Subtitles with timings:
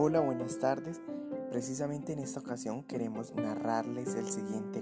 [0.00, 1.00] Hola, buenas tardes.
[1.50, 4.77] Precisamente en esta ocasión queremos narrarles el siguiente.